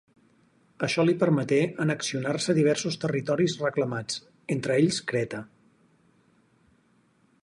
[0.85, 4.19] Això li permeté annexionar-se diversos territoris reclamats,
[4.57, 5.43] entre ells, Creta.